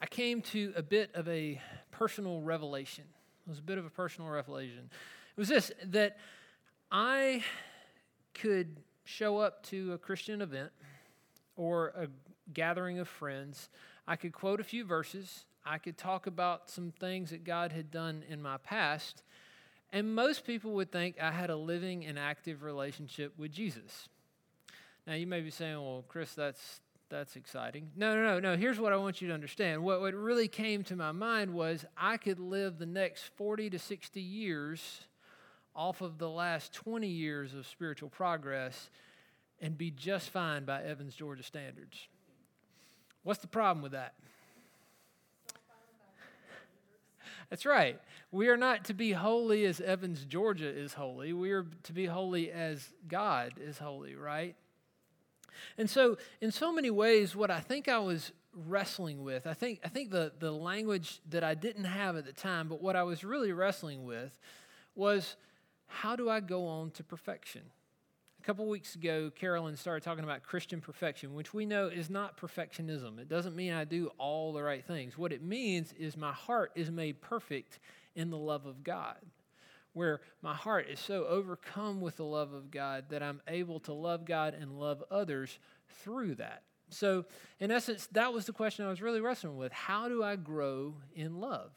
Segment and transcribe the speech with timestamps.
[0.00, 1.60] I came to a bit of a
[1.90, 3.04] personal revelation.
[3.46, 4.90] It was a bit of a personal revelation.
[5.36, 6.18] It was this that
[6.90, 7.42] I
[8.34, 10.70] could show up to a Christian event
[11.56, 12.08] or a
[12.52, 13.68] gathering of friends.
[14.06, 15.46] I could quote a few verses.
[15.64, 19.22] I could talk about some things that God had done in my past.
[19.92, 24.08] And most people would think I had a living and active relationship with Jesus.
[25.06, 27.90] Now, you may be saying, well, Chris, that's, that's exciting.
[27.96, 28.56] No, no, no, no.
[28.56, 29.82] Here's what I want you to understand.
[29.82, 33.78] What, what really came to my mind was I could live the next 40 to
[33.78, 35.02] 60 years
[35.74, 38.90] off of the last 20 years of spiritual progress
[39.60, 42.08] and be just fine by Evans, Georgia standards.
[43.22, 44.14] What's the problem with that?
[47.50, 48.00] That's right.
[48.32, 51.32] We are not to be holy as Evans, Georgia is holy.
[51.32, 54.56] We are to be holy as God is holy, right?
[55.78, 59.80] And so, in so many ways, what I think I was wrestling with, I think,
[59.84, 63.02] I think the, the language that I didn't have at the time, but what I
[63.02, 64.38] was really wrestling with
[64.94, 65.36] was
[65.86, 67.62] how do I go on to perfection?
[68.40, 72.40] A couple weeks ago, Carolyn started talking about Christian perfection, which we know is not
[72.40, 73.18] perfectionism.
[73.18, 75.18] It doesn't mean I do all the right things.
[75.18, 77.80] What it means is my heart is made perfect
[78.14, 79.16] in the love of God
[79.96, 83.94] where my heart is so overcome with the love of God that I'm able to
[83.94, 85.58] love God and love others
[86.02, 86.64] through that.
[86.90, 87.24] So,
[87.60, 89.72] in essence, that was the question I was really wrestling with.
[89.72, 91.72] How do I grow in love?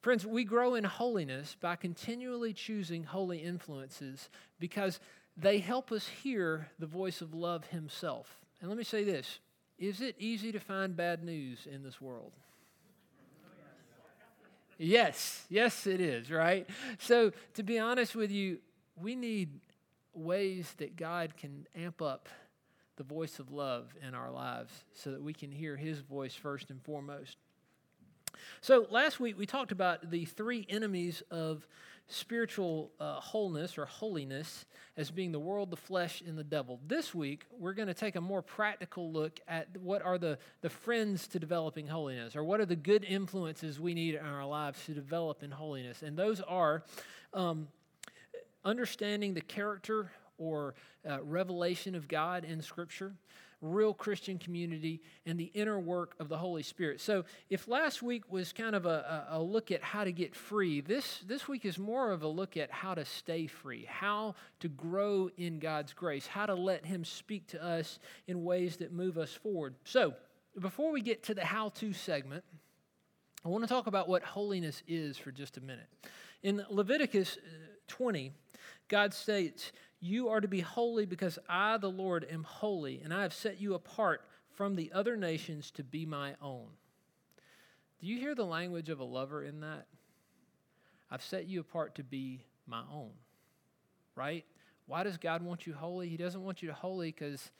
[0.00, 4.28] Friends, we grow in holiness by continually choosing holy influences
[4.60, 5.00] because
[5.36, 8.44] they help us hear the voice of love himself.
[8.60, 9.40] And let me say this
[9.76, 12.30] is it easy to find bad news in this world?
[14.78, 16.68] Yes, yes, it is, right?
[16.98, 18.58] So, to be honest with you,
[18.96, 19.60] we need
[20.14, 22.28] ways that God can amp up
[22.96, 26.70] the voice of love in our lives so that we can hear His voice first
[26.70, 27.36] and foremost.
[28.60, 31.66] So, last week we talked about the three enemies of
[32.08, 34.66] spiritual uh, wholeness or holiness
[34.96, 36.78] as being the world, the flesh, and the devil.
[36.86, 40.70] This week, we're going to take a more practical look at what are the, the
[40.70, 44.84] friends to developing holiness, or what are the good influences we need in our lives
[44.86, 46.02] to develop in holiness.
[46.02, 46.84] And those are
[47.32, 47.68] um,
[48.64, 50.74] understanding the character or
[51.08, 53.14] uh, revelation of God in Scripture
[53.64, 57.00] real Christian community, and the inner work of the Holy Spirit.
[57.00, 60.80] So, if last week was kind of a, a, look at how to get free,
[60.80, 64.68] this, this week is more of a look at how to stay free, how to
[64.68, 69.16] grow in God's grace, how to let Him speak to us in ways that move
[69.18, 69.74] us forward.
[69.84, 70.14] So,
[70.60, 72.44] before we get to the how to segment,
[73.44, 75.88] I want to talk about what holiness is for just a minute.
[76.42, 77.50] In Leviticus uh,
[77.88, 78.32] 20,
[78.88, 79.72] God states,
[80.04, 83.60] you are to be holy because I, the Lord, am holy, and I have set
[83.60, 84.20] you apart
[84.52, 86.66] from the other nations to be my own.
[88.00, 89.86] Do you hear the language of a lover in that?
[91.10, 93.12] I've set you apart to be my own,
[94.14, 94.44] right?
[94.86, 96.08] Why does God want you holy?
[96.08, 97.50] He doesn't want you holy because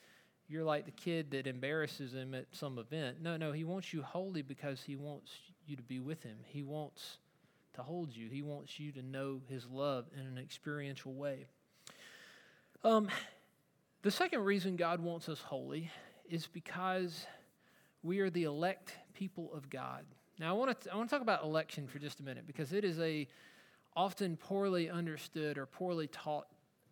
[0.47, 3.23] you're like the kid that embarrasses him at some event.
[3.23, 5.33] No, no, He wants you holy because He wants
[5.67, 6.37] you to be with Him.
[6.45, 7.17] He wants
[7.75, 11.47] to hold you, He wants you to know His love in an experiential way.
[12.85, 13.09] Um,
[14.03, 15.91] the second reason God wants us holy
[16.29, 17.27] is because
[18.03, 20.05] we are the elect people of God.
[20.39, 22.75] Now, I want to I want to talk about election for just a minute because
[22.75, 23.27] it is a
[23.97, 26.47] often poorly understood or poorly taught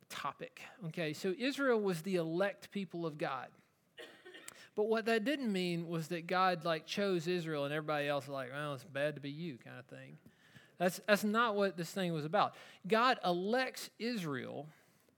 [0.08, 0.62] topic.
[0.86, 3.48] Okay, so Israel was the elect people of God.
[4.74, 8.32] But what that didn't mean was that God like chose Israel and everybody else was
[8.32, 10.16] like, well, it's bad to be you kind of thing.
[10.78, 12.54] That's that's not what this thing was about.
[12.88, 14.68] God elects Israel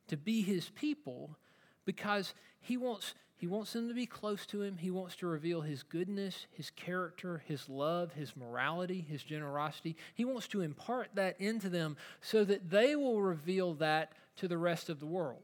[0.09, 1.37] to be his people
[1.85, 4.79] because he wants he wants them to be close to him.
[4.79, 9.97] He wants to reveal his goodness, his character, his love, his morality, his generosity.
[10.15, 14.57] He wants to impart that into them so that they will reveal that to the
[14.57, 15.43] rest of the world.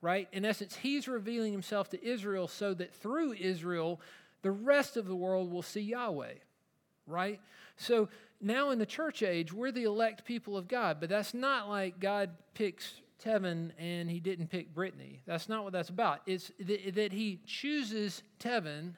[0.00, 0.28] Right?
[0.32, 4.00] In essence, he's revealing himself to Israel so that through Israel,
[4.42, 6.34] the rest of the world will see Yahweh.
[7.06, 7.40] Right?
[7.76, 8.10] So
[8.40, 11.98] now in the church age, we're the elect people of God, but that's not like
[11.98, 15.20] God picks Tevin and he didn't pick Brittany.
[15.26, 16.20] That's not what that's about.
[16.26, 18.94] It's th- that he chooses Tevin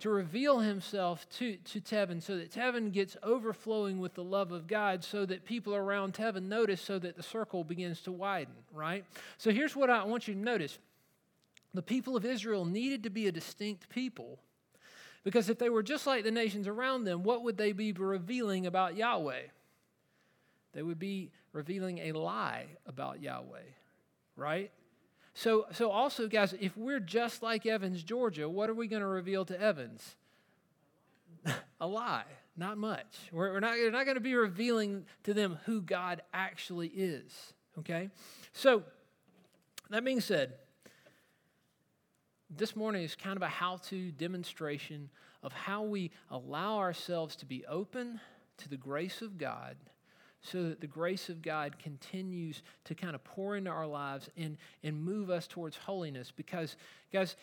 [0.00, 4.66] to reveal himself to, to Tevin so that Tevin gets overflowing with the love of
[4.66, 9.04] God so that people around Tevin notice so that the circle begins to widen, right?
[9.38, 10.78] So here's what I want you to notice
[11.74, 14.40] the people of Israel needed to be a distinct people
[15.24, 18.66] because if they were just like the nations around them, what would they be revealing
[18.66, 19.42] about Yahweh?
[20.72, 23.60] They would be revealing a lie about Yahweh,
[24.36, 24.70] right?
[25.34, 29.08] So, so also, guys, if we're just like Evans, Georgia, what are we going to
[29.08, 30.16] reveal to Evans?
[31.80, 32.24] a lie,
[32.56, 33.06] not much.
[33.32, 37.54] We're, we're not, we're not going to be revealing to them who God actually is.
[37.78, 38.10] Okay?
[38.52, 38.82] So,
[39.90, 40.54] that being said,
[42.50, 45.10] this morning is kind of a how to demonstration
[45.42, 48.20] of how we allow ourselves to be open
[48.58, 49.76] to the grace of God
[50.42, 54.56] so that the grace of God continues to kind of pour into our lives and,
[54.82, 56.32] and move us towards holiness.
[56.34, 56.76] Because,
[57.12, 57.36] guys,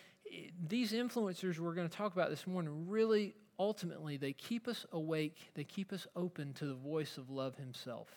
[0.68, 5.52] these influencers we're going to talk about this morning really ultimately they keep us awake,
[5.54, 8.08] they keep us open to the voice of love himself.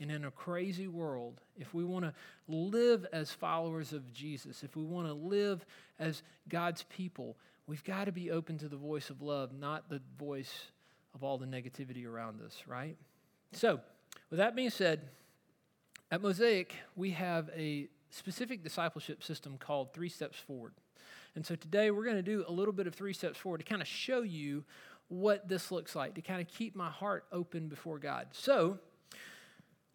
[0.00, 2.14] And in a crazy world, if we want to
[2.46, 5.66] live as followers of Jesus, if we want to live
[5.98, 10.00] as God's people, we've got to be open to the voice of love, not the
[10.16, 10.66] voice
[11.14, 12.96] of all the negativity around us, right?
[13.52, 13.80] So,
[14.30, 15.00] with that being said,
[16.10, 20.72] at Mosaic, we have a specific discipleship system called Three Steps Forward.
[21.34, 23.64] And so today we're going to do a little bit of Three Steps Forward to
[23.64, 24.64] kind of show you
[25.08, 28.28] what this looks like, to kind of keep my heart open before God.
[28.32, 28.78] So,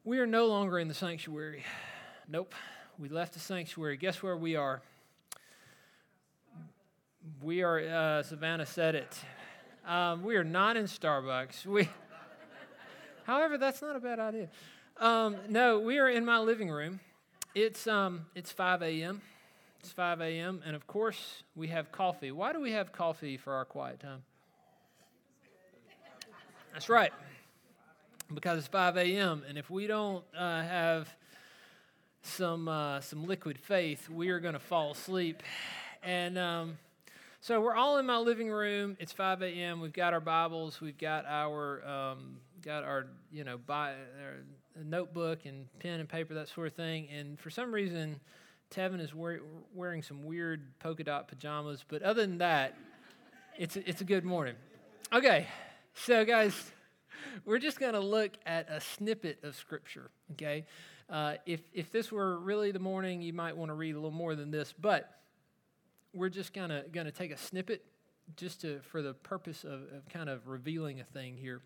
[0.03, 1.63] we are no longer in the sanctuary.
[2.27, 2.56] Nope.
[2.97, 3.97] We left the sanctuary.
[3.97, 4.81] Guess where we are?
[7.41, 9.18] We are, uh, Savannah said it.
[9.88, 11.65] Um, we are not in Starbucks.
[11.65, 11.88] We.
[13.25, 14.49] However, that's not a bad idea.
[14.97, 16.99] Um, no, we are in my living room.
[17.55, 19.21] It's, um, it's 5 a.m.
[19.79, 20.61] It's 5 a.m.
[20.65, 22.31] And of course, we have coffee.
[22.31, 24.23] Why do we have coffee for our quiet time?
[26.73, 27.13] That's right.
[28.33, 29.43] Because it's 5 a.m.
[29.47, 31.13] And if we don't uh, have
[32.23, 35.43] some, uh, some liquid faith, we are going to fall asleep.
[36.01, 36.77] And um,
[37.41, 38.97] so we're all in my living room.
[38.99, 39.81] It's 5 a.m.
[39.81, 40.81] We've got our Bibles.
[40.81, 46.33] We've got our um, got our you know buy our notebook and pen and paper
[46.33, 47.10] that sort of thing.
[47.10, 48.19] And for some reason,
[48.74, 49.39] Tevin is wear,
[49.74, 51.83] wearing some weird polka dot pajamas.
[51.88, 52.75] But other than that,
[53.57, 54.56] it's a, it's a good morning.
[55.12, 55.48] Okay,
[55.94, 56.71] so guys,
[57.45, 60.10] we're just going to look at a snippet of scripture.
[60.31, 60.65] Okay,
[61.10, 64.12] uh, if if this were really the morning, you might want to read a little
[64.12, 65.19] more than this, but
[66.13, 67.83] we're just gonna gonna take a snippet
[68.36, 71.62] just to for the purpose of, of kind of revealing a thing here.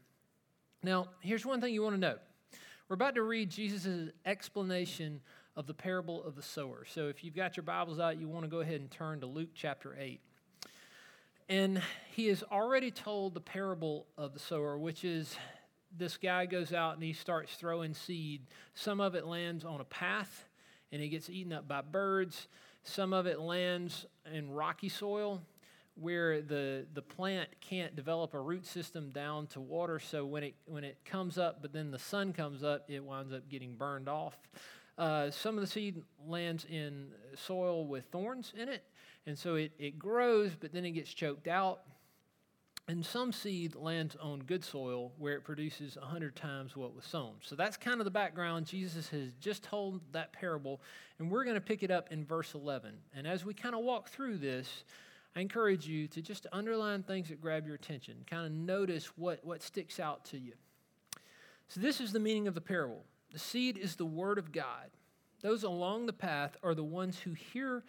[0.83, 2.15] Now, here's one thing you want to know.
[2.87, 5.21] We're about to read Jesus' explanation
[5.55, 6.85] of the parable of the sower.
[6.87, 9.25] So if you've got your Bibles out, you want to go ahead and turn to
[9.25, 10.21] Luke chapter 8.
[11.49, 11.81] And
[12.11, 15.35] he has already told the parable of the sower, which is
[15.97, 18.43] this guy goes out and he starts throwing seed.
[18.75, 20.45] Some of it lands on a path
[20.91, 22.47] and it gets eaten up by birds.
[22.83, 25.41] Some of it lands in rocky soil
[25.99, 29.99] where the, the plant can't develop a root system down to water.
[29.99, 33.33] So when it, when it comes up, but then the sun comes up, it winds
[33.33, 34.37] up getting burned off.
[34.97, 38.83] Uh, some of the seed lands in soil with thorns in it,
[39.27, 41.81] and so it, it grows, but then it gets choked out.
[42.89, 47.03] And some seed lands on good soil where it produces a hundred times what was
[47.03, 47.33] sown.
[47.41, 48.65] So that's kind of the background.
[48.65, 50.81] Jesus has just told that parable,
[51.19, 52.93] and we're going to pick it up in verse 11.
[53.13, 54.85] And as we kind of walk through this,
[55.37, 59.45] I encourage you to just underline things that grab your attention, kind of notice what,
[59.45, 60.53] what sticks out to you.
[61.67, 64.89] So, this is the meaning of the parable the seed is the word of God.
[65.43, 67.83] Those along the path are the ones who hear,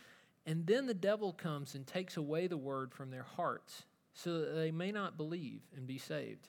[0.44, 4.54] and then the devil comes and takes away the word from their hearts so that
[4.54, 6.48] they may not believe and be saved.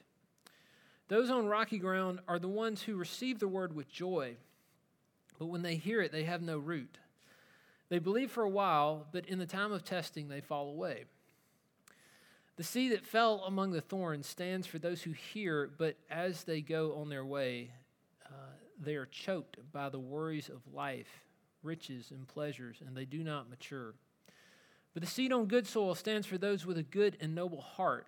[1.07, 4.35] Those on rocky ground are the ones who receive the word with joy,
[5.37, 6.97] but when they hear it, they have no root.
[7.89, 11.05] They believe for a while, but in the time of testing, they fall away.
[12.55, 16.61] The seed that fell among the thorns stands for those who hear, but as they
[16.61, 17.71] go on their way,
[18.25, 21.23] uh, they are choked by the worries of life,
[21.63, 23.95] riches, and pleasures, and they do not mature.
[24.93, 28.07] But the seed on good soil stands for those with a good and noble heart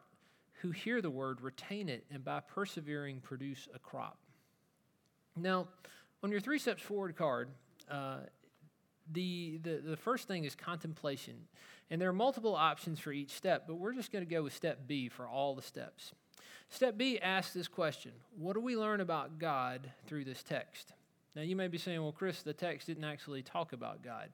[0.62, 4.18] who hear the word, retain it, and by persevering produce a crop.
[5.36, 5.68] Now,
[6.22, 7.50] on your three steps forward card,
[7.90, 8.18] uh,
[9.12, 11.36] the, the, the first thing is contemplation.
[11.90, 14.54] And there are multiple options for each step, but we're just going to go with
[14.54, 16.14] step B for all the steps.
[16.70, 20.94] Step B asks this question What do we learn about God through this text?
[21.36, 24.30] Now, you may be saying, well, Chris, the text didn't actually talk about God.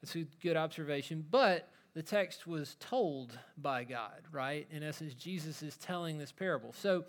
[0.00, 4.66] That's a good observation, but the text was told by God, right?
[4.70, 6.72] In essence, Jesus is telling this parable.
[6.72, 7.04] So,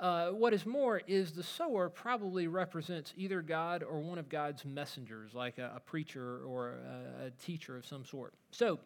[0.00, 4.64] uh, what is more is the sower probably represents either God or one of God's
[4.64, 8.34] messengers, like a, a preacher or a, a, teacher of some sort.
[8.50, 8.80] So,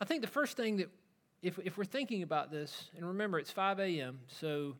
[0.00, 0.88] I think the first thing that,
[1.42, 4.76] if, if we're thinking about this, and remember it's 5 a.m., so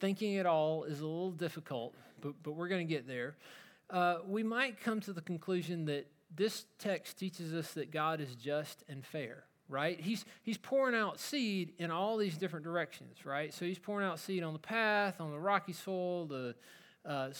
[0.00, 3.36] thinking at all is a little difficult, but, but we're going to get there.
[3.88, 8.34] Uh, we might come to the conclusion that this text teaches us that God is
[8.34, 9.98] just and fair, right?
[10.00, 13.52] He's, he's pouring out seed in all these different directions, right?
[13.52, 16.54] So he's pouring out seed on the path, on the rocky soil, the
[17.04, 17.30] uh,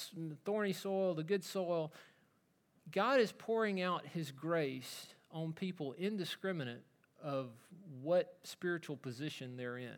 [0.45, 1.93] thorny soil, the good soil.
[2.91, 6.83] God is pouring out his grace on people indiscriminate
[7.23, 7.49] of
[8.03, 9.97] what spiritual position they're in,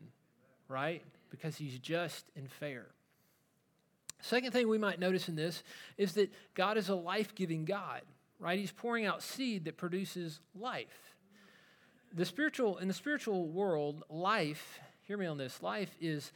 [0.69, 1.03] right?
[1.31, 2.87] Because he's just and fair.
[4.21, 5.63] Second thing we might notice in this
[5.97, 8.03] is that God is a life giving God
[8.39, 8.59] right?
[8.59, 11.08] He's pouring out seed that produces life.
[12.13, 16.33] The spiritual in the spiritual world, life, hear me on this, life is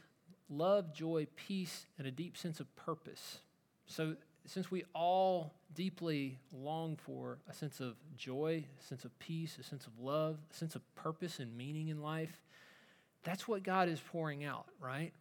[0.49, 3.39] love, joy, peace, and a deep sense of purpose.
[3.87, 4.15] So
[4.45, 9.63] since we all deeply long for a sense of joy, a sense of peace, a
[9.63, 12.43] sense of love, a sense of purpose and meaning in life,
[13.23, 15.11] that's what God is pouring out, right?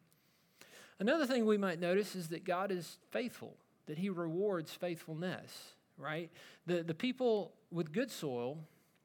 [0.99, 3.56] Another thing we might notice is that God is faithful,
[3.87, 6.30] that He rewards faithfulness right?
[6.66, 8.59] The, the people with good soil,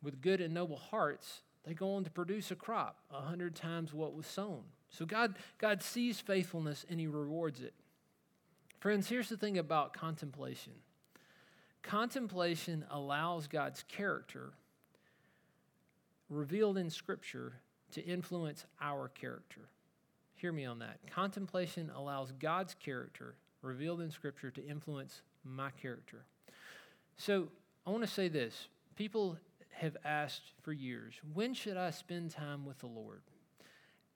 [0.08, 3.94] with good and noble hearts, they go on to produce a crop a hundred times
[3.94, 4.62] what was sown.
[4.90, 7.74] So God, God sees faithfulness and He rewards it.
[8.80, 10.72] Friends, here's the thing about contemplation
[11.84, 14.54] contemplation allows God's character
[16.30, 17.56] revealed in Scripture
[17.92, 19.68] to influence our character.
[20.36, 21.00] Hear me on that.
[21.12, 26.24] Contemplation allows God's character revealed in Scripture to influence my character.
[27.18, 27.50] So
[27.86, 29.38] I want to say this people
[29.80, 33.22] have asked for years, when should I spend time with the Lord?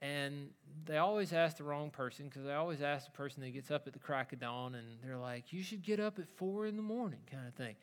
[0.01, 0.49] And
[0.85, 3.85] they always ask the wrong person because they always ask the person that gets up
[3.85, 6.75] at the crack of dawn and they're like, you should get up at four in
[6.75, 7.75] the morning, kind of thing.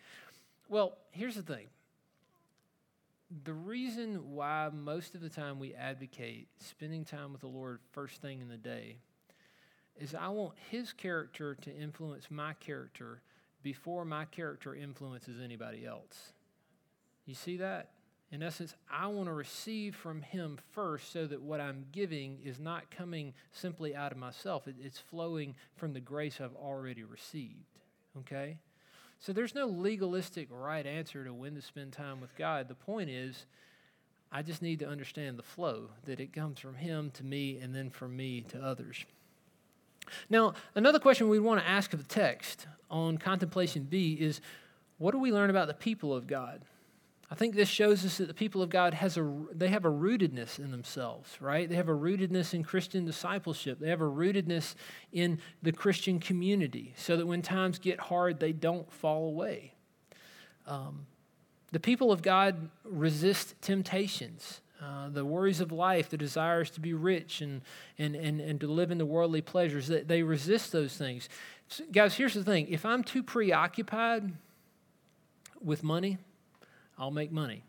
[0.69, 1.67] Well, here's the thing
[3.45, 8.23] the reason why most of the time we advocate spending time with the Lord first
[8.23, 8.97] thing in the day
[10.01, 13.21] is I want His character to influence my character
[13.63, 16.33] before my character influences anybody else.
[17.29, 17.91] You see that?
[18.33, 22.59] In essence, I want to receive from Him first so that what I'm giving is
[22.59, 24.67] not coming simply out of myself.
[24.67, 27.67] it's flowing from the grace I've already received.
[28.21, 28.57] Okay?
[29.19, 32.67] So there's no legalistic right answer to when to spend time with God.
[32.67, 33.45] The point is,
[34.33, 37.75] I just need to understand the flow, that it comes from Him to me and
[37.75, 39.05] then from me to others.
[40.31, 44.41] Now, another question we want to ask of the text on contemplation B is
[44.97, 46.63] what do we learn about the people of God?
[47.31, 49.91] I think this shows us that the people of God has a they have a
[49.91, 51.69] rootedness in themselves, right?
[51.69, 53.79] They have a rootedness in Christian discipleship.
[53.79, 54.75] They have a rootedness
[55.13, 59.75] in the Christian community, so that when times get hard, they don't fall away.
[60.67, 61.07] Um,
[61.71, 64.63] the people of God resist temptations.
[64.81, 67.63] Uh, the worries of life, the desires to be rich and,
[67.99, 71.29] and, and, and to live in the worldly pleasures, they, they resist those things.
[71.67, 74.33] So, guys, here's the thing if I'm too preoccupied
[75.61, 76.19] with money,
[76.99, 77.63] I'll make money.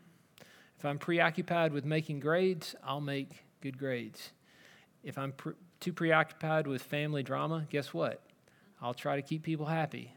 [0.78, 4.32] If I'm preoccupied with making grades, I'll make good grades.
[5.04, 5.34] If I'm
[5.78, 8.22] too preoccupied with family drama, guess what?
[8.82, 10.14] I'll try to keep people happy.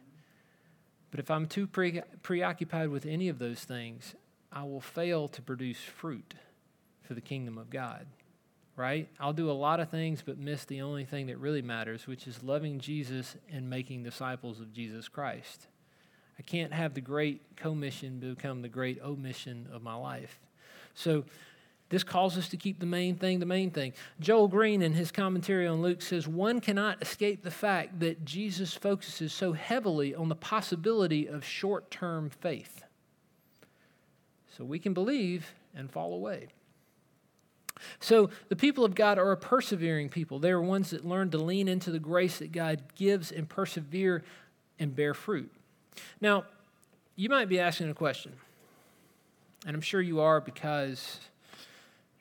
[1.11, 4.15] But if I'm too pre- preoccupied with any of those things,
[4.51, 6.33] I will fail to produce fruit
[7.01, 8.07] for the kingdom of God,
[8.75, 9.09] right?
[9.19, 12.27] I'll do a lot of things but miss the only thing that really matters, which
[12.27, 15.67] is loving Jesus and making disciples of Jesus Christ.
[16.37, 20.39] I can't have the great commission become the great omission of my life.
[20.95, 21.25] So,
[21.89, 23.93] this calls us to keep the main thing the main thing.
[24.19, 28.73] Joel Green, in his commentary on Luke, says one cannot escape the fact that Jesus
[28.73, 32.83] focuses so heavily on the possibility of short term faith.
[34.57, 36.47] So we can believe and fall away.
[37.99, 40.39] So the people of God are a persevering people.
[40.39, 44.23] They are ones that learn to lean into the grace that God gives and persevere
[44.79, 45.51] and bear fruit.
[46.21, 46.45] Now,
[47.15, 48.33] you might be asking a question,
[49.65, 51.19] and I'm sure you are because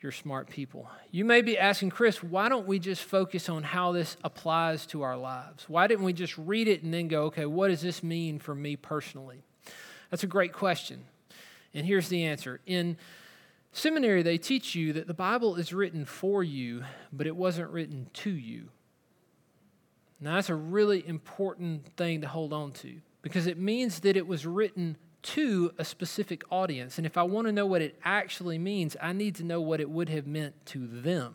[0.01, 0.89] you're smart people.
[1.11, 5.01] You may be asking, Chris, why don't we just focus on how this applies to
[5.01, 5.69] our lives?
[5.69, 8.53] Why didn't we just read it and then go, okay, what does this mean for
[8.53, 9.43] me personally?
[10.11, 11.05] That's a great question.
[11.73, 12.59] And here's the answer.
[12.65, 12.97] In
[13.71, 18.07] Seminary, they teach you that the Bible is written for you, but it wasn't written
[18.13, 18.69] to you.
[20.19, 24.27] Now, that's a really important thing to hold on to because it means that it
[24.27, 26.97] was written to a specific audience.
[26.97, 29.79] And if I want to know what it actually means, I need to know what
[29.79, 31.33] it would have meant to them.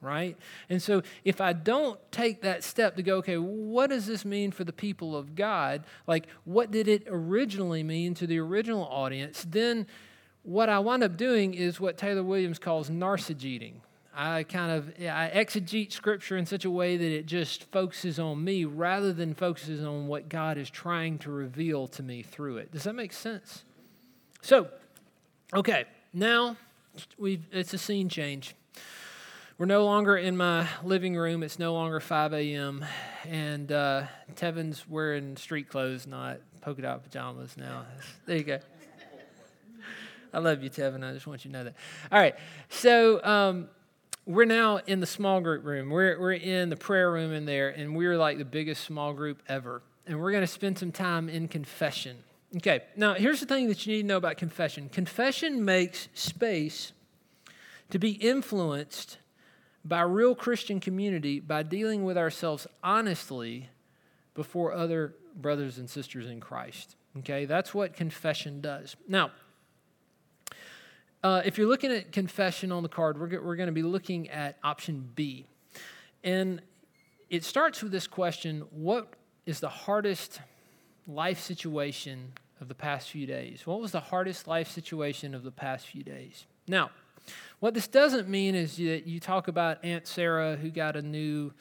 [0.00, 0.36] Right?
[0.68, 4.52] And so if I don't take that step to go, okay, what does this mean
[4.52, 5.84] for the people of God?
[6.06, 9.46] Like, what did it originally mean to the original audience?
[9.48, 9.86] Then
[10.42, 13.76] what I wind up doing is what Taylor Williams calls narcigeting.
[14.16, 18.42] I kind of I exegete scripture in such a way that it just focuses on
[18.44, 22.70] me rather than focuses on what God is trying to reveal to me through it.
[22.70, 23.64] Does that make sense?
[24.40, 24.68] So,
[25.52, 26.56] okay, now
[27.18, 28.54] we it's a scene change.
[29.56, 31.42] We're no longer in my living room.
[31.44, 32.84] It's no longer 5 a.m.
[33.28, 34.04] And uh,
[34.34, 37.84] Tevin's wearing street clothes, not polka dot pajamas now.
[38.26, 38.58] There you go.
[40.32, 41.08] I love you, Tevin.
[41.08, 41.74] I just want you to know that.
[42.10, 42.34] All right.
[42.68, 43.68] So um,
[44.26, 45.90] we're now in the small group room.
[45.90, 49.42] We're, we're in the prayer room in there, and we're like the biggest small group
[49.48, 49.82] ever.
[50.06, 52.16] And we're going to spend some time in confession.
[52.56, 52.82] Okay.
[52.96, 56.92] Now, here's the thing that you need to know about confession confession makes space
[57.90, 59.18] to be influenced
[59.84, 63.68] by real Christian community by dealing with ourselves honestly
[64.34, 66.96] before other brothers and sisters in Christ.
[67.18, 68.96] Okay, that's what confession does.
[69.06, 69.30] Now,
[71.24, 74.28] uh, if you're looking at confession on the card, we're, we're going to be looking
[74.28, 75.46] at option B.
[76.22, 76.60] And
[77.30, 79.14] it starts with this question What
[79.46, 80.40] is the hardest
[81.08, 83.66] life situation of the past few days?
[83.66, 86.44] What was the hardest life situation of the past few days?
[86.68, 86.90] Now,
[87.58, 91.54] what this doesn't mean is that you talk about Aunt Sarah who got a new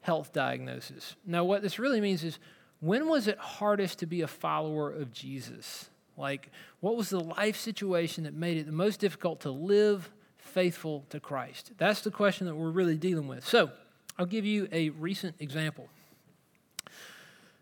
[0.00, 1.16] health diagnosis.
[1.26, 2.38] Now, what this really means is
[2.78, 5.90] when was it hardest to be a follower of Jesus?
[6.18, 11.04] Like, what was the life situation that made it the most difficult to live faithful
[11.10, 11.70] to Christ?
[11.78, 13.46] That's the question that we're really dealing with.
[13.46, 13.70] So,
[14.18, 15.88] I'll give you a recent example.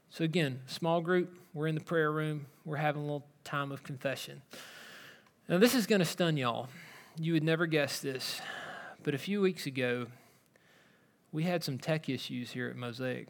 [0.09, 3.83] So, again, small group, we're in the prayer room, we're having a little time of
[3.83, 4.41] confession.
[5.49, 6.69] Now, this is going to stun y'all.
[7.19, 8.41] You would never guess this,
[9.03, 10.07] but a few weeks ago,
[11.33, 13.29] we had some tech issues here at Mosaic.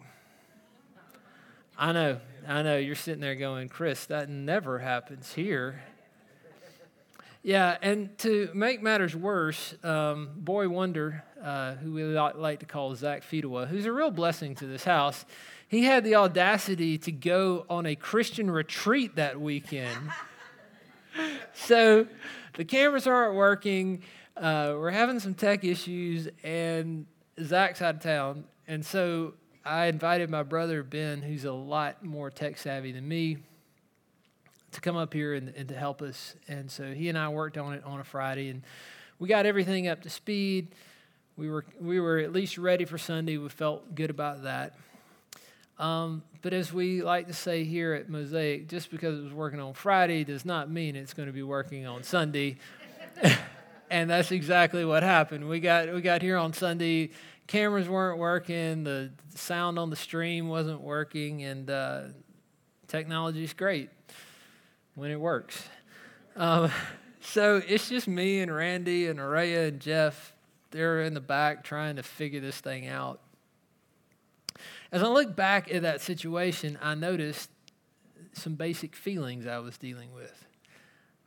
[1.79, 2.79] I know, I know.
[2.79, 5.83] You're sitting there going, Chris, that never happens here.
[7.43, 12.95] Yeah, and to make matters worse, um, Boy Wonder, uh, who we like to call
[12.95, 15.27] Zach Fedewa, who's a real blessing to this house,
[15.69, 20.11] he had the audacity to go on a Christian retreat that weekend.
[21.55, 22.07] so
[22.55, 24.03] the cameras aren't working.
[24.35, 27.05] Uh, we're having some tech issues, and
[27.39, 28.45] Zach's out of town.
[28.67, 29.35] And so
[29.66, 33.38] I invited my brother Ben, who's a lot more tech savvy than me,
[34.70, 36.37] to come up here and, and, to help us.
[36.46, 38.62] And so he and I worked on it on a Friday, and
[39.18, 40.68] we got everything up to speed.
[41.37, 43.38] We were we were at least ready for Sunday.
[43.38, 44.76] We felt good about that.
[45.79, 49.61] Um, but as we like to say here at Mosaic, just because it was working
[49.61, 52.57] on Friday does not mean it's going to be working on Sunday.
[53.90, 55.48] and that's exactly what happened.
[55.48, 57.11] We got we got here on Sunday
[57.46, 62.02] cameras weren't working, the sound on the stream wasn't working, and uh,
[62.88, 63.90] technology is great
[64.94, 65.68] when it works.
[66.35, 66.70] Um,
[67.20, 70.35] so it's just me and Randy and Araya and Jeff.
[70.70, 73.20] They're in the back trying to figure this thing out.
[74.92, 77.50] As I look back at that situation, I noticed
[78.32, 80.44] some basic feelings I was dealing with.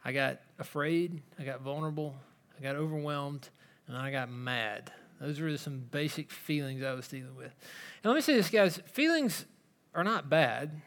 [0.04, 2.16] I got afraid, I got vulnerable,
[2.58, 3.50] I got overwhelmed,
[3.88, 4.92] and I got mad.
[5.20, 7.54] Those were some basic feelings I was dealing with.
[8.04, 9.46] And let me say this, guys feelings
[9.94, 10.82] are not bad,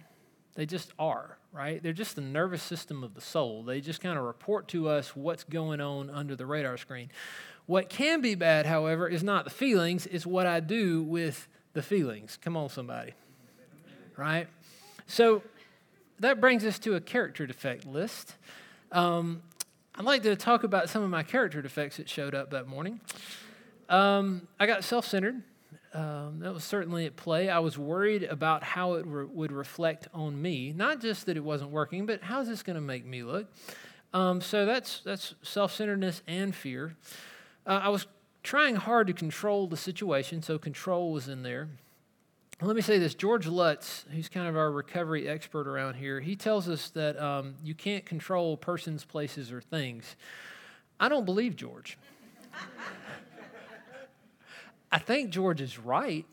[0.54, 1.82] they just are, right?
[1.82, 3.62] They're just the nervous system of the soul.
[3.62, 7.10] They just kind of report to us what's going on under the radar screen.
[7.66, 11.82] What can be bad, however, is not the feelings, it's what I do with the
[11.82, 12.38] feelings.
[12.42, 13.14] Come on, somebody.
[14.16, 14.46] Right?
[15.06, 15.42] So
[16.20, 18.34] that brings us to a character defect list.
[18.90, 19.42] Um,
[19.94, 23.00] I'd like to talk about some of my character defects that showed up that morning.
[23.92, 25.42] Um, I got self centered.
[25.92, 27.50] Um, that was certainly at play.
[27.50, 30.72] I was worried about how it re- would reflect on me.
[30.74, 33.52] Not just that it wasn't working, but how's this going to make me look?
[34.14, 36.96] Um, so that's that's self centeredness and fear.
[37.66, 38.07] Uh, I was
[38.42, 41.68] trying hard to control the situation, so control was in there.
[42.62, 46.35] Let me say this George Lutz, who's kind of our recovery expert around here, he
[46.35, 50.16] tells us that um, you can't control persons, places, or things.
[50.98, 51.98] I don't believe George.
[54.92, 56.26] I think George is right,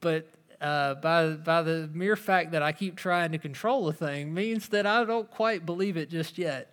[0.00, 0.28] but
[0.60, 4.68] uh, by, by the mere fact that I keep trying to control a thing means
[4.68, 6.72] that I don't quite believe it just yet.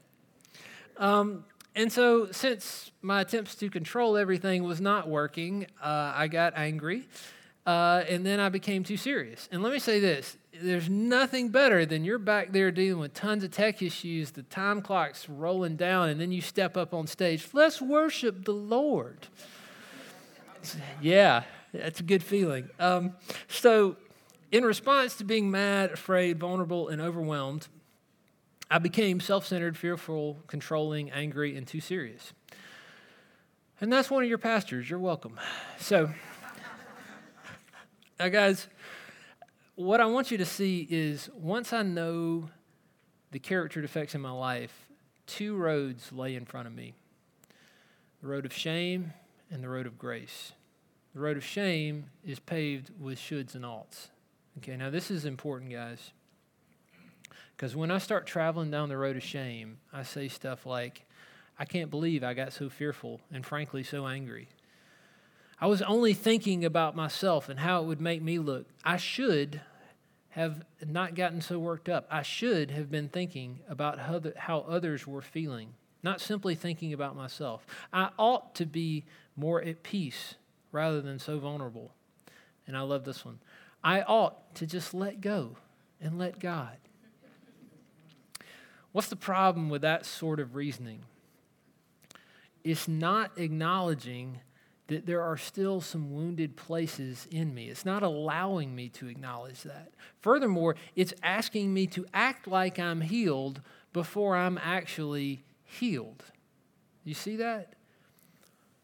[0.97, 1.43] Um,
[1.76, 7.08] and so, since my attempts to control everything was not working, uh, I got angry.
[7.65, 9.50] Uh, and then I became too serious.
[9.52, 13.43] And let me say this there's nothing better than you're back there dealing with tons
[13.43, 17.47] of tech issues, the time clock's rolling down, and then you step up on stage.
[17.54, 19.28] Let's worship the Lord.
[21.01, 22.69] Yeah, that's a good feeling.
[22.80, 23.13] Um,
[23.47, 23.97] so,
[24.51, 27.67] in response to being mad, afraid, vulnerable, and overwhelmed,
[28.69, 32.34] I became self centered, fearful, controlling, angry, and too serious.
[33.80, 34.89] And that's one of your pastors.
[34.89, 35.39] You're welcome.
[35.80, 36.10] So,
[38.19, 38.67] now, guys,
[39.75, 42.49] what I want you to see is once I know
[43.32, 44.88] the character defects in my life,
[45.27, 46.93] two roads lay in front of me
[48.21, 49.13] the road of shame
[49.51, 50.53] and the road of grace.
[51.13, 54.10] The road of shame is paved with shoulds and oughts.
[54.60, 56.12] Okay, now this is important, guys.
[57.55, 61.03] Because when I start traveling down the road of shame, I say stuff like,
[61.57, 64.47] I can't believe I got so fearful and frankly so angry.
[65.60, 68.67] I was only thinking about myself and how it would make me look.
[68.83, 69.62] I should
[70.29, 72.05] have not gotten so worked up.
[72.12, 77.65] I should have been thinking about how, others were feeling, not simply thinking about myself.
[77.91, 79.03] I ought to be
[79.38, 80.36] more at peace
[80.71, 81.93] rather than so vulnerable.
[82.65, 83.39] And I love this one.
[83.84, 85.56] I ought to just let go
[86.02, 86.78] and let God.
[88.91, 91.02] What's the problem with that sort of reasoning?
[92.63, 94.39] It's not acknowledging
[94.88, 97.67] that there are still some wounded places in me.
[97.69, 99.91] It's not allowing me to acknowledge that.
[100.21, 103.62] Furthermore, it's asking me to act like I'm healed
[103.93, 106.23] before I'm actually healed.
[107.04, 107.73] You see that?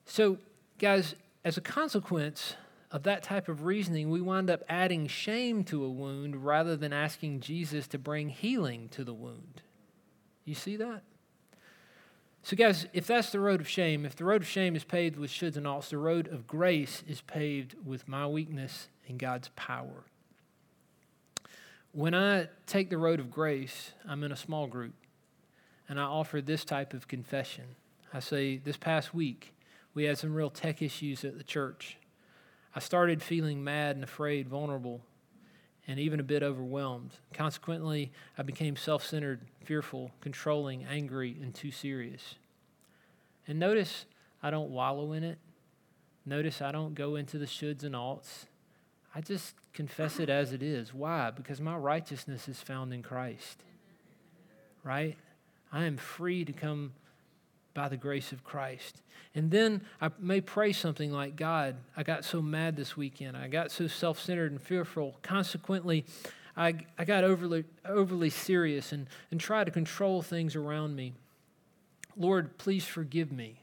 [0.05, 0.37] So,
[0.79, 2.55] guys, as a consequence
[2.91, 6.93] of that type of reasoning, we wind up adding shame to a wound rather than
[6.93, 9.61] asking Jesus to bring healing to the wound.
[10.45, 11.01] You see that?
[12.43, 15.17] So, guys, if that's the road of shame, if the road of shame is paved
[15.17, 19.49] with shoulds and oughts, the road of grace is paved with my weakness and God's
[19.55, 20.03] power.
[21.93, 24.93] When I take the road of grace, I'm in a small group
[25.87, 27.63] and I offer this type of confession.
[28.13, 29.53] I say, This past week,
[29.93, 31.97] we had some real tech issues at the church.
[32.75, 35.01] I started feeling mad and afraid, vulnerable,
[35.87, 37.11] and even a bit overwhelmed.
[37.33, 42.35] Consequently, I became self centered, fearful, controlling, angry, and too serious.
[43.47, 44.05] And notice
[44.41, 45.37] I don't wallow in it.
[46.25, 48.45] Notice I don't go into the shoulds and oughts.
[49.13, 50.93] I just confess it as it is.
[50.93, 51.29] Why?
[51.29, 53.63] Because my righteousness is found in Christ.
[54.83, 55.17] Right?
[55.71, 56.93] I am free to come
[57.73, 59.01] by the grace of Christ.
[59.35, 63.35] And then I may pray something like, God, I got so mad this weekend.
[63.35, 65.15] I got so self centered and fearful.
[65.21, 66.05] Consequently,
[66.55, 71.13] I, I got overly, overly serious and, and try to control things around me.
[72.15, 73.59] Lord, please forgive me.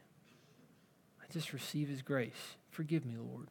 [1.22, 2.56] I just receive His grace.
[2.70, 3.46] Forgive me, Lord.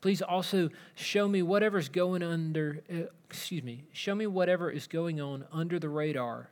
[0.00, 5.20] Please also show me whatever's going under, uh, excuse me, show me whatever is going
[5.20, 6.50] on under the radar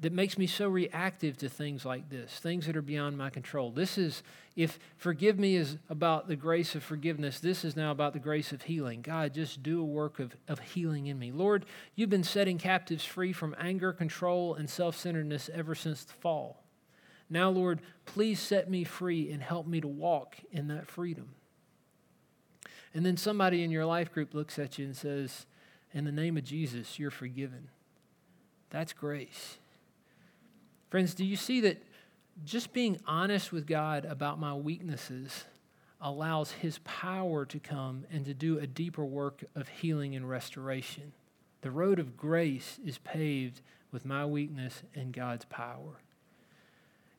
[0.00, 3.70] that makes me so reactive to things like this, things that are beyond my control.
[3.70, 4.22] This is,
[4.56, 8.50] if forgive me is about the grace of forgiveness, this is now about the grace
[8.50, 9.02] of healing.
[9.02, 11.32] God, just do a work of, of healing in me.
[11.32, 16.14] Lord, you've been setting captives free from anger, control, and self centeredness ever since the
[16.14, 16.64] fall.
[17.28, 21.34] Now, Lord, please set me free and help me to walk in that freedom.
[22.94, 25.46] And then somebody in your life group looks at you and says,
[25.92, 27.68] In the name of Jesus, you're forgiven.
[28.70, 29.59] That's grace.
[30.90, 31.80] Friends, do you see that
[32.44, 35.44] just being honest with God about my weaknesses
[36.00, 41.12] allows His power to come and to do a deeper work of healing and restoration?
[41.62, 43.60] The road of grace is paved
[43.92, 46.00] with my weakness and God's power.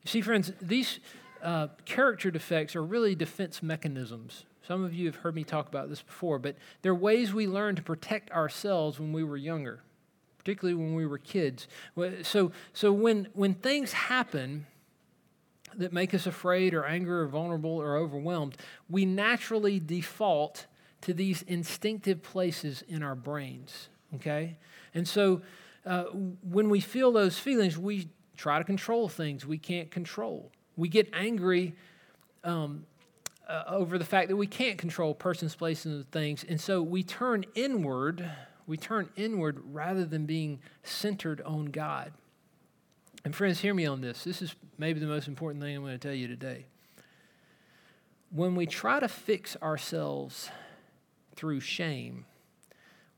[0.02, 1.00] You see, friends, these
[1.42, 4.44] uh, character defects are really defense mechanisms.
[4.66, 7.76] Some of you have heard me talk about this before, but they're ways we learn
[7.76, 9.80] to protect ourselves when we were younger
[10.42, 11.68] particularly when we were kids.
[12.22, 14.66] So, so when, when things happen
[15.76, 18.56] that make us afraid or angry or vulnerable or overwhelmed,
[18.90, 20.66] we naturally default
[21.02, 24.56] to these instinctive places in our brains, okay?
[24.94, 25.42] And so
[25.86, 30.50] uh, when we feel those feelings, we try to control things we can't control.
[30.76, 31.74] We get angry
[32.44, 32.86] um,
[33.48, 36.44] uh, over the fact that we can't control persons, places, and things.
[36.48, 38.28] And so we turn inward
[38.72, 42.10] we turn inward rather than being centered on God.
[43.22, 44.24] And friends, hear me on this.
[44.24, 46.64] This is maybe the most important thing I'm going to tell you today.
[48.30, 50.48] When we try to fix ourselves
[51.36, 52.24] through shame,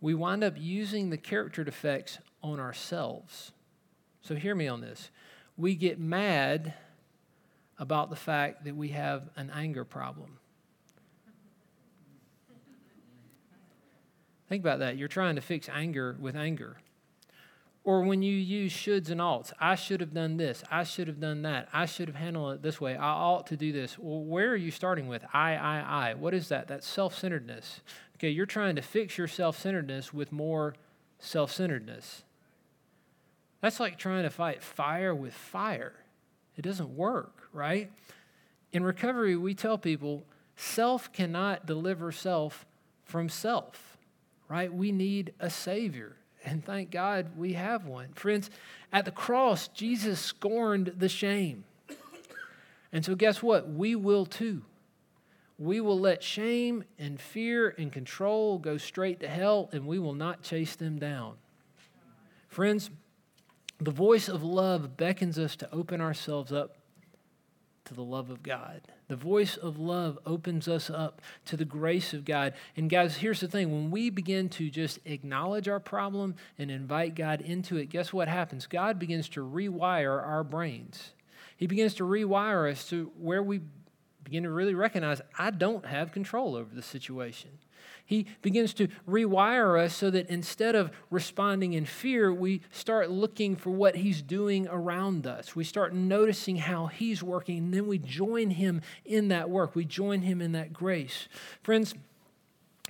[0.01, 3.53] we wind up using the character defects on ourselves.
[4.23, 5.09] So hear me on this.
[5.57, 6.75] We get mad
[7.79, 10.39] about the fact that we have an anger problem.
[14.49, 14.97] Think about that.
[14.97, 16.79] You're trying to fix anger with anger.
[17.85, 21.21] Or when you use shoulds and oughts, I should have done this, I should have
[21.21, 23.99] done that, I should have handled it this way, I ought to do this.
[23.99, 25.23] Well, where are you starting with?
[25.35, 26.15] I, I, I.
[26.15, 26.67] What is that?
[26.67, 27.83] That's self centeredness.
[28.17, 30.75] Okay, you're trying to fix your self centeredness with more
[31.19, 32.23] self centeredness.
[33.61, 35.95] That's like trying to fight fire with fire.
[36.57, 37.91] It doesn't work, right?
[38.73, 40.25] In recovery, we tell people
[40.57, 42.65] self cannot deliver self
[43.05, 43.94] from self,
[44.49, 44.73] right?
[44.73, 46.17] We need a Savior.
[46.45, 48.09] And thank God we have one.
[48.15, 48.51] Friends,
[48.93, 51.65] at the cross, Jesus scorned the shame.
[52.93, 53.69] And so, guess what?
[53.69, 54.63] We will too.
[55.59, 60.15] We will let shame and fear and control go straight to hell, and we will
[60.15, 61.35] not chase them down.
[62.49, 62.91] Friends,
[63.81, 66.77] the voice of love beckons us to open ourselves up
[67.87, 68.81] to the love of God.
[69.09, 72.55] The voice of love opens us up to the grace of God.
[72.77, 77.15] And guys, here's the thing when we begin to just acknowledge our problem and invite
[77.15, 78.67] God into it, guess what happens?
[78.67, 81.11] God begins to rewire our brains.
[81.57, 83.61] He begins to rewire us to where we
[84.23, 87.51] begin to really recognize I don't have control over the situation.
[88.07, 93.57] He begins to rewire us so that instead of responding in fear, we start looking
[93.57, 95.57] for what He's doing around us.
[95.57, 99.75] We start noticing how He's working, and then we join Him in that work.
[99.75, 101.29] We join Him in that grace.
[101.63, 101.95] Friends,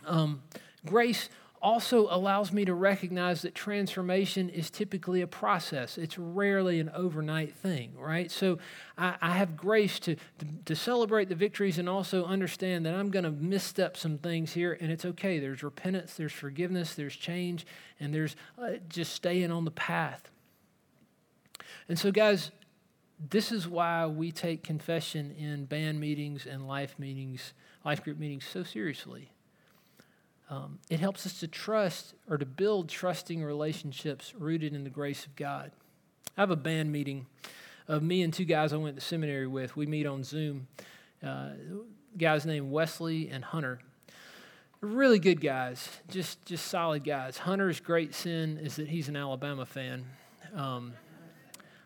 [0.05, 0.43] um,
[0.85, 1.29] grace
[1.65, 5.97] also allows me to recognize that transformation is typically a process.
[5.97, 8.31] It's rarely an overnight thing, right?
[8.31, 8.59] So
[8.99, 13.11] I, I have grace to, to, to, celebrate the victories and also understand that I'm
[13.11, 15.39] going to misstep some things here, and it's okay.
[15.39, 17.65] There's repentance, there's forgiveness, there's change,
[17.99, 20.31] and there's uh, just staying on the path.
[21.89, 22.51] And so, guys,
[23.31, 27.55] this is why we take confession in band meetings and life meetings,
[27.87, 29.31] life group meetings so seriously
[30.51, 35.25] um, it helps us to trust or to build trusting relationships rooted in the grace
[35.25, 35.73] of God.
[36.37, 37.27] I have a band meeting
[37.89, 39.77] of me and two guys I went to seminary with.
[39.77, 40.69] We meet on Zoom.
[41.25, 41.51] Uh,
[42.19, 43.81] guys named Wesley and Hunter.
[44.81, 47.39] Really good guys, just just solid guys.
[47.39, 50.05] Hunter's great sin is that he's an Alabama fan.
[50.55, 50.93] Um,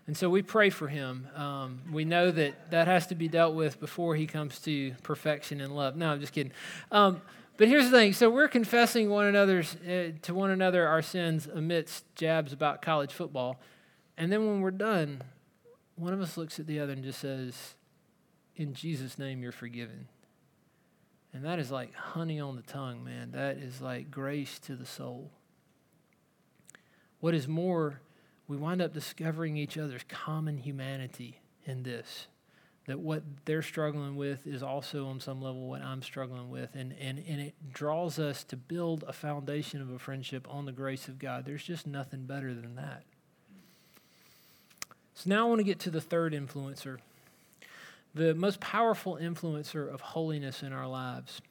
[0.09, 1.29] and so we pray for him.
[1.37, 5.61] Um, we know that that has to be dealt with before he comes to perfection
[5.61, 5.97] and love.
[5.97, 6.53] No, I'm just kidding.
[6.91, 7.21] Um,
[7.59, 8.15] but here's the thing.
[8.15, 13.13] So we're confessing one another's uh, to one another our sins amidst jabs about college
[13.13, 13.61] football.
[14.17, 15.21] And then when we're done,
[15.97, 17.75] one of us looks at the other and just says,
[18.57, 20.09] "In Jesus name you're forgiven."
[21.35, 23.33] And that is like honey on the tongue, man.
[23.33, 25.31] That is like grace to the soul.
[27.21, 28.01] What is more,
[28.49, 32.27] we wind up discovering each other's common humanity in this
[32.89, 36.75] that what they're struggling with is also on some level what I'm struggling with.
[36.75, 40.73] And, and, and it draws us to build a foundation of a friendship on the
[40.73, 41.45] grace of God.
[41.45, 43.03] There's just nothing better than that.
[45.13, 46.97] So now I want to get to the third influencer,
[48.15, 51.43] the most powerful influencer of holiness in our lives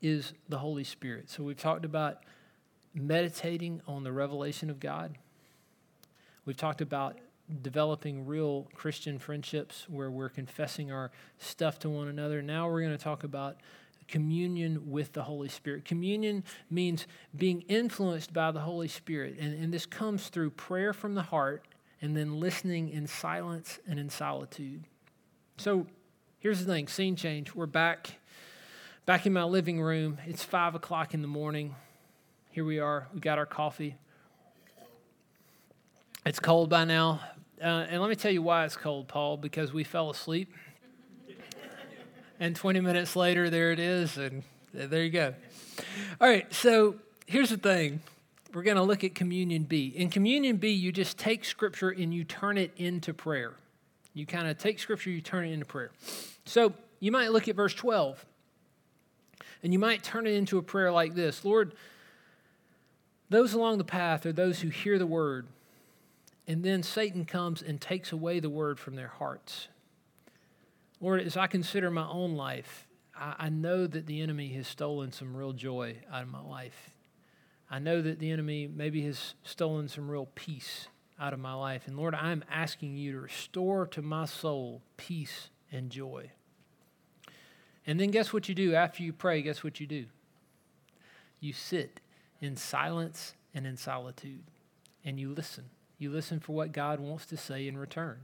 [0.00, 1.28] is the Holy Spirit.
[1.28, 2.22] So we've talked about
[2.94, 5.18] meditating on the revelation of God.
[6.48, 7.18] We've talked about
[7.60, 12.40] developing real Christian friendships where we're confessing our stuff to one another.
[12.40, 13.58] Now we're going to talk about
[14.08, 15.84] communion with the Holy Spirit.
[15.84, 17.06] Communion means
[17.36, 21.66] being influenced by the Holy Spirit, and, and this comes through prayer from the heart
[22.00, 24.84] and then listening in silence and in solitude.
[25.58, 25.86] So
[26.38, 27.54] here's the thing scene change.
[27.54, 28.20] We're back.
[29.04, 30.16] Back in my living room.
[30.26, 31.74] It's five o'clock in the morning.
[32.52, 33.06] Here we are.
[33.12, 33.96] We got our coffee.
[36.28, 37.20] It's cold by now,
[37.58, 40.52] uh, and let me tell you why it's cold, Paul, because we fell asleep.
[42.38, 44.42] and 20 minutes later, there it is, and
[44.74, 45.32] there you go.
[46.20, 48.02] All right, so here's the thing.
[48.52, 49.86] We're going to look at Communion B.
[49.96, 53.54] In Communion B, you just take Scripture and you turn it into prayer.
[54.12, 55.92] You kind of take Scripture, you turn it into prayer.
[56.44, 58.22] So you might look at verse 12,
[59.62, 61.72] and you might turn it into a prayer like this Lord,
[63.30, 65.46] those along the path are those who hear the word
[66.48, 69.68] and then Satan comes and takes away the word from their hearts.
[70.98, 75.12] Lord, as I consider my own life, I, I know that the enemy has stolen
[75.12, 76.94] some real joy out of my life.
[77.70, 80.88] I know that the enemy maybe has stolen some real peace
[81.20, 81.82] out of my life.
[81.86, 86.30] And Lord, I'm asking you to restore to my soul peace and joy.
[87.86, 89.42] And then guess what you do after you pray?
[89.42, 90.06] Guess what you do?
[91.40, 92.00] You sit
[92.40, 94.44] in silence and in solitude
[95.04, 95.64] and you listen.
[95.98, 98.18] You listen for what God wants to say in return.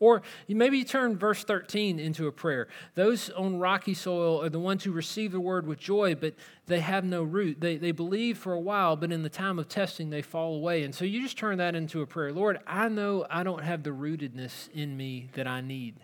[0.00, 2.68] Or maybe you turn verse 13 into a prayer.
[2.94, 6.34] Those on rocky soil are the ones who receive the word with joy, but
[6.66, 7.60] they have no root.
[7.60, 10.84] They, they believe for a while, but in the time of testing, they fall away.
[10.84, 12.32] And so you just turn that into a prayer.
[12.32, 15.96] Lord, I know I don't have the rootedness in me that I need.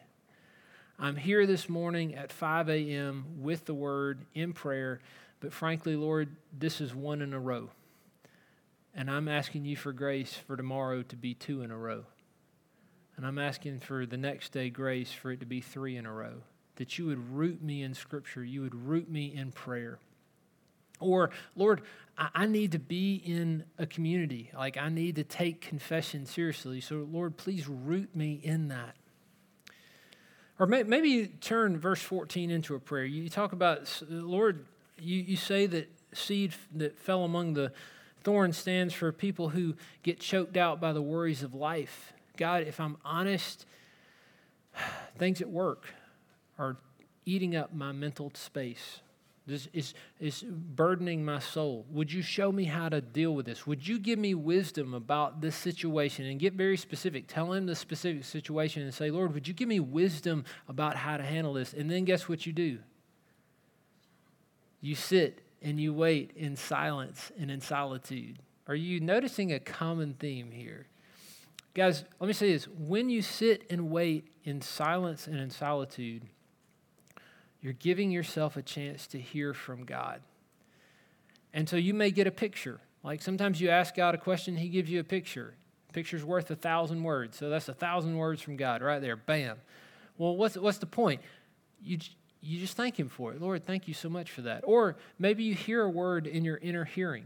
[0.99, 3.25] I'm here this morning at 5 a.m.
[3.39, 5.01] with the word in prayer,
[5.41, 7.71] but frankly, Lord, this is one in a row.
[8.95, 12.05] And I'm asking you for grace for tomorrow to be two in a row.
[13.17, 16.13] And I'm asking for the next day grace for it to be three in a
[16.13, 16.43] row.
[16.77, 19.99] That you would root me in Scripture, you would root me in prayer.
[21.01, 21.83] Or, Lord,
[22.17, 24.51] I need to be in a community.
[24.57, 26.81] Like, I need to take confession seriously.
[26.81, 28.95] So, Lord, please root me in that.
[30.59, 33.05] Or maybe you turn verse 14 into a prayer.
[33.05, 34.67] You talk about, Lord,
[35.01, 37.73] you, you say that seed that fell among the
[38.25, 42.13] thorns stands for people who get choked out by the worries of life.
[42.37, 43.67] God, if I'm honest,
[45.19, 45.87] things at work
[46.59, 46.77] are
[47.27, 49.01] eating up my mental space.
[49.47, 51.85] This is, is burdening my soul.
[51.91, 53.67] Would you show me how to deal with this?
[53.67, 57.27] Would you give me wisdom about this situation and get very specific?
[57.27, 61.19] Tell him the specific situation and say, Lord, would you give me wisdom about how
[61.19, 61.75] to handle this?
[61.75, 62.79] And then guess what you do?
[64.81, 68.39] You sit and you wait in silence and in solitude.
[68.69, 70.87] Are you noticing a common theme here?
[71.73, 72.69] Guys, let me say this.
[72.69, 76.23] When you sit and wait in silence and in solitude,
[77.63, 80.21] you're giving yourself a chance to hear from God.
[81.55, 82.81] And so you may get a picture.
[83.03, 85.55] Like sometimes you ask God a question, He gives you a picture.
[85.95, 87.39] picture's worth a thousand words.
[87.39, 89.17] So that's a thousand words from God right there.
[89.17, 89.57] Bam.
[90.19, 91.23] Well, what's, what's the point?
[91.83, 91.99] You,
[92.45, 93.41] you just thank Him for it.
[93.41, 94.63] Lord, thank you so much for that.
[94.67, 97.25] Or maybe you hear a word in your inner hearing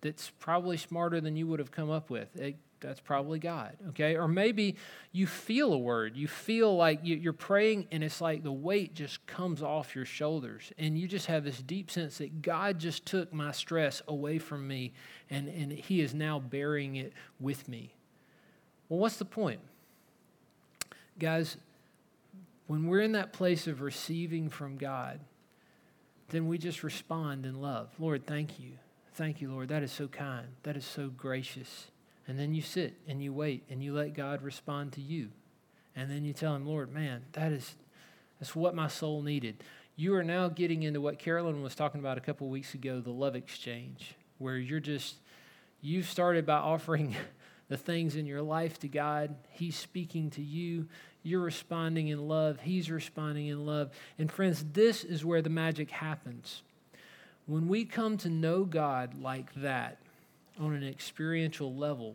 [0.00, 2.34] that's probably smarter than you would have come up with.
[2.36, 4.16] It that's probably God, okay?
[4.16, 4.76] Or maybe
[5.10, 6.16] you feel a word.
[6.16, 10.70] You feel like you're praying and it's like the weight just comes off your shoulders.
[10.78, 14.68] And you just have this deep sense that God just took my stress away from
[14.68, 14.92] me
[15.30, 17.94] and, and He is now bearing it with me.
[18.90, 19.60] Well, what's the point?
[21.18, 21.56] Guys,
[22.66, 25.20] when we're in that place of receiving from God,
[26.30, 27.88] then we just respond in love.
[27.98, 28.72] Lord, thank you.
[29.14, 29.68] Thank you, Lord.
[29.68, 30.48] That is so kind.
[30.62, 31.88] That is so gracious.
[32.26, 35.28] And then you sit and you wait and you let God respond to you.
[35.94, 37.74] And then you tell him, Lord, man, that is
[38.40, 39.62] that's what my soul needed.
[39.96, 43.10] You are now getting into what Carolyn was talking about a couple weeks ago, the
[43.10, 45.16] love exchange, where you're just
[45.80, 47.14] you've started by offering
[47.74, 49.34] the things in your life to God.
[49.50, 50.86] He's speaking to you.
[51.24, 52.60] You're responding in love.
[52.60, 53.90] He's responding in love.
[54.16, 56.62] And friends, this is where the magic happens.
[57.46, 59.98] When we come to know God like that,
[60.60, 62.14] on an experiential level,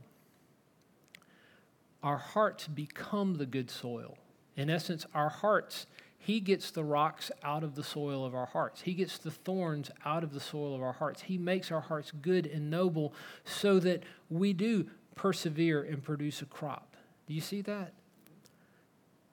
[2.02, 4.18] our hearts become the good soil.
[4.56, 5.88] In essence, our hearts,
[6.20, 8.80] He gets the rocks out of the soil of our hearts.
[8.80, 11.24] He gets the thorns out of the soil of our hearts.
[11.24, 16.46] He makes our hearts good and noble so that we do persevere and produce a
[16.46, 16.96] crop.
[17.28, 17.94] Do you see that?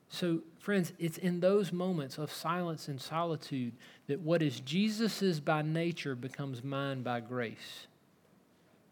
[0.08, 3.72] So, friends, it's in those moments of silence and solitude
[4.06, 7.86] that what is Jesus's by nature becomes mine by grace.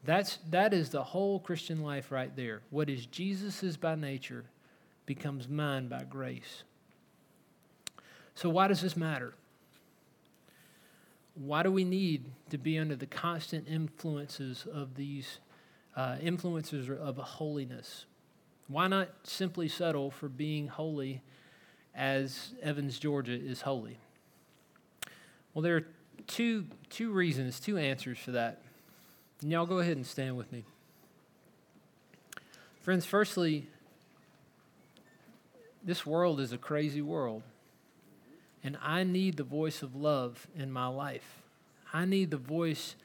[0.04, 2.60] That's, that is the whole Christian life right there.
[2.70, 4.44] What is Jesus's by nature
[5.06, 6.62] becomes mine by grace.
[8.34, 9.34] So, why does this matter?
[11.34, 15.38] Why do we need to be under the constant influences of these
[15.96, 18.06] uh, influences of holiness?
[18.68, 21.20] Why not simply settle for being holy
[21.94, 23.98] as Evans, Georgia is holy?
[25.52, 25.86] Well, there are
[26.26, 28.60] two, two reasons, two answers for that.
[29.42, 30.64] And y'all go ahead and stand with me.
[32.80, 33.66] Friends, firstly,
[35.82, 37.42] this world is a crazy world.
[38.62, 41.42] And I need the voice of love in my life.
[41.92, 42.96] I need the voice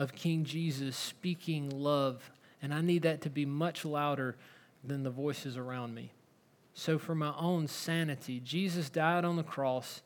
[0.00, 2.32] of King Jesus speaking love.
[2.62, 4.34] And I need that to be much louder
[4.82, 6.10] than the voices around me.
[6.72, 10.00] So, for my own sanity, Jesus died on the cross.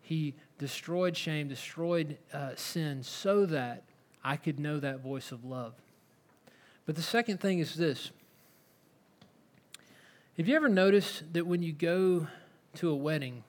[0.00, 3.82] He destroyed shame, destroyed uh, sin, so that
[4.24, 5.74] I could know that voice of love.
[6.86, 8.12] But the second thing is this
[10.38, 12.28] Have you ever noticed that when you go
[12.76, 13.44] to a wedding,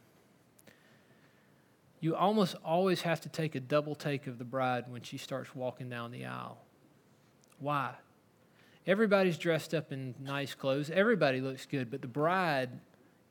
[2.00, 5.56] you almost always have to take a double take of the bride when she starts
[5.56, 6.60] walking down the aisle?
[7.60, 7.96] Why?
[8.86, 12.70] Everybody's dressed up in nice clothes, everybody looks good, but the bride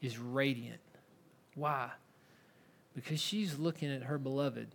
[0.03, 0.81] is radiant.
[1.55, 1.91] Why?
[2.95, 4.69] Because she's looking at her beloved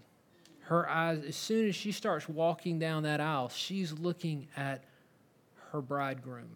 [0.72, 4.82] her eyes, as soon as she starts walking down that aisle, she's looking at
[5.72, 6.56] her bridegroom.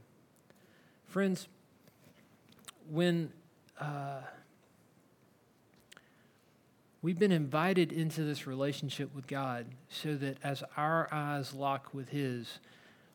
[1.08, 1.50] Friends,
[2.90, 3.30] when
[3.78, 4.22] uh,
[7.06, 12.10] we've been invited into this relationship with God so that as our eyes lock with
[12.10, 12.58] His,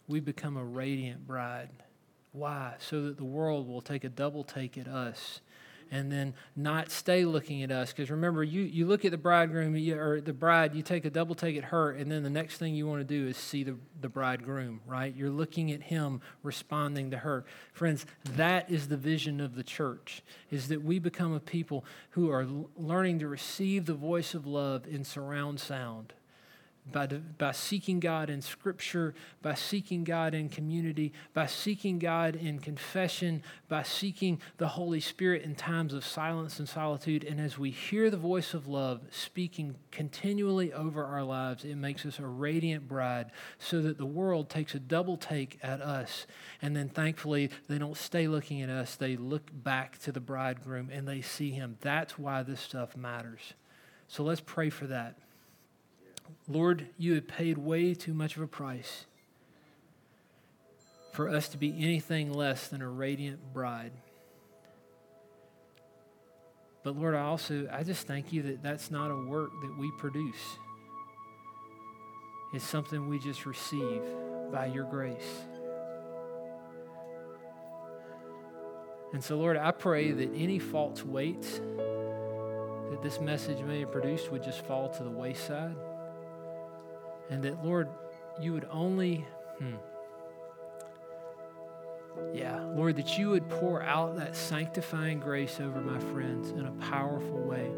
[0.07, 1.71] we become a radiant bride.
[2.31, 2.75] Why?
[2.79, 5.41] So that the world will take a double take at us
[5.91, 7.93] and then not stay looking at us.
[7.93, 11.35] Because remember, you, you look at the bridegroom or the bride, you take a double
[11.35, 13.77] take at her, and then the next thing you want to do is see the,
[14.01, 15.15] the bridegroom, right?
[15.15, 17.45] You're looking at him responding to her.
[17.73, 22.31] Friends, that is the vision of the church, is that we become a people who
[22.31, 26.13] are learning to receive the voice of love in surround sound
[26.93, 32.59] by, by seeking God in Scripture, by seeking God in community, by seeking God in
[32.59, 37.25] confession, by seeking the Holy Spirit in times of silence and solitude.
[37.25, 42.05] And as we hear the voice of love speaking continually over our lives, it makes
[42.05, 46.27] us a radiant bride so that the world takes a double take at us.
[46.63, 50.91] And then thankfully, they don't stay looking at us, they look back to the bridegroom
[50.93, 51.77] and they see him.
[51.81, 53.55] That's why this stuff matters.
[54.09, 55.17] So let's pray for that.
[56.49, 59.07] Lord, you have paid way too much of a price
[61.13, 63.93] for us to be anything less than a radiant bride.
[66.83, 69.91] But Lord, I also, I just thank you that that's not a work that we
[69.99, 70.59] produce.
[72.55, 74.03] It's something we just receive
[74.51, 75.45] by your grace.
[79.13, 81.61] And so, Lord, I pray that any false weights
[82.91, 85.77] that this message may have produced would just fall to the wayside.
[87.31, 87.89] And that, Lord,
[88.41, 89.25] you would only,
[89.59, 89.77] hmm,
[92.35, 96.73] yeah, Lord, that you would pour out that sanctifying grace over my friends in a
[96.73, 97.71] powerful way.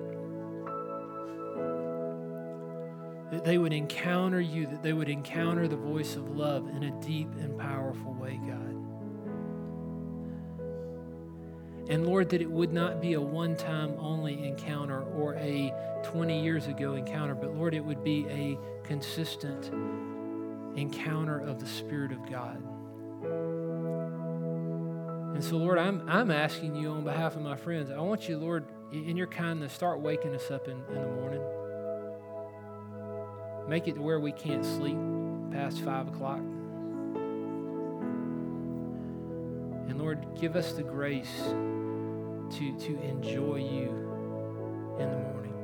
[3.30, 6.90] That they would encounter you, that they would encounter the voice of love in a
[7.00, 8.81] deep and powerful way, God.
[11.88, 15.72] And Lord, that it would not be a one time only encounter or a
[16.04, 19.70] 20 years ago encounter, but Lord, it would be a consistent
[20.76, 22.62] encounter of the Spirit of God.
[25.34, 28.38] And so, Lord, I'm, I'm asking you on behalf of my friends, I want you,
[28.38, 31.42] Lord, in your kindness, start waking us up in, in the morning.
[33.68, 34.98] Make it to where we can't sleep
[35.50, 36.42] past five o'clock.
[39.88, 45.54] And Lord, give us the grace to, to enjoy you in the morning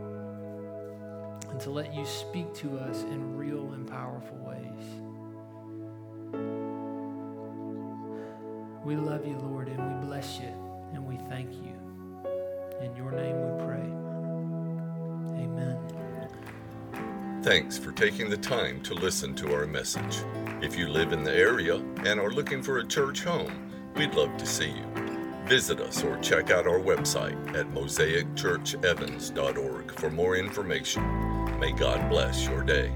[1.50, 4.84] and to let you speak to us in real and powerful ways.
[8.84, 10.52] We love you, Lord, and we bless you
[10.94, 11.74] and we thank you.
[12.80, 13.88] In your name we pray.
[15.44, 15.78] Amen.
[17.42, 20.22] Thanks for taking the time to listen to our message.
[20.62, 23.67] If you live in the area and are looking for a church home,
[23.98, 24.84] we'd love to see you.
[25.44, 31.58] Visit us or check out our website at mosaicchurchevans.org for more information.
[31.58, 32.92] May God bless your day.